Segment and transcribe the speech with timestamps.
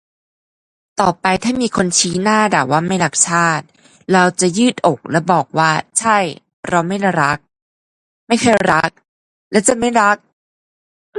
[0.99, 3.65] ต่อไปถ้ามีคนชี้หน้าด่าว่าไม่รักชาติ
[4.13, 6.17] เราจะยืดอกและบอกว่าใช่
[6.69, 7.37] เราไม่รัก
[8.27, 8.91] ไม่เคยรัก
[9.51, 10.17] และจะไม่รัก